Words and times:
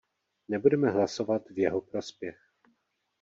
Nebudeme 0.47 0.89
hlasovat 0.91 1.49
v 1.49 1.59
jeho 1.59 1.81
prospěch. 1.81 2.39